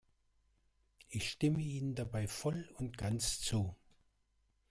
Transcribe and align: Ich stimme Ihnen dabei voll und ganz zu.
Ich 1.09 1.29
stimme 1.29 1.61
Ihnen 1.61 1.93
dabei 1.93 2.27
voll 2.27 2.67
und 2.79 2.97
ganz 2.97 3.39
zu. 3.39 3.75